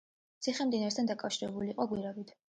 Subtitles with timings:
[0.45, 2.35] ციხე მდინარესთან დაკავშირებული იყო გვირაბით.